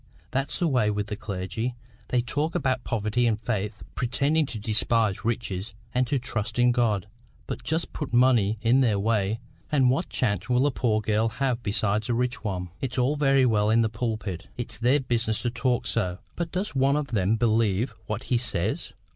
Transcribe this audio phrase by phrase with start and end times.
[0.31, 1.75] That's the way with the clergy!
[2.07, 7.05] They talk about poverty and faith, pretending to despise riches and to trust in God;
[7.45, 9.39] but just put money in their way,
[9.71, 12.71] and what chance will a poor girl have beside a rich one!
[12.81, 14.47] It's all very well in the pulpit.
[14.57, 16.17] It's their business to talk so.
[16.35, 18.93] But does one of them believe what he says?